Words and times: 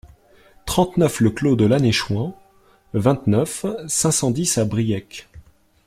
trente-neuf 0.65 1.19
le 1.19 1.29
Clos 1.29 1.55
de 1.55 1.67
Lannec'huen, 1.67 2.33
vingt-neuf, 2.95 3.67
cinq 3.87 4.09
cent 4.11 4.31
dix 4.31 4.57
à 4.57 4.65
Briec 4.65 5.29